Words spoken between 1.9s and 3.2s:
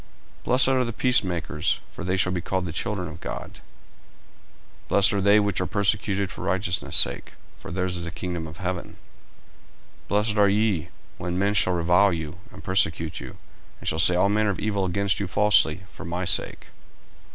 for they shall be called the children